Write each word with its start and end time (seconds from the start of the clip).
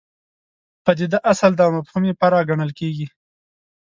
پدیده 0.85 1.17
اصل 1.31 1.51
ده 1.57 1.63
او 1.65 1.71
مفهوم 1.77 2.03
یې 2.09 2.17
فرع 2.19 2.41
ګڼل 2.49 2.71
کېږي. 2.79 3.07